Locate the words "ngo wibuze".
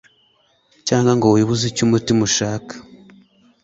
1.17-1.63